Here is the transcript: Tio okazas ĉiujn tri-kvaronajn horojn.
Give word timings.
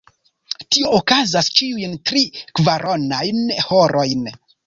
Tio 0.75 0.93
okazas 0.99 1.49
ĉiujn 1.59 1.93
tri-kvaronajn 2.11 3.45
horojn. 3.69 4.27